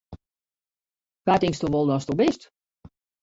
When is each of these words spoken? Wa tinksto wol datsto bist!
Wa 1.27 1.35
tinksto 1.41 1.67
wol 1.73 1.85
datsto 1.89 2.13
bist! 2.21 2.41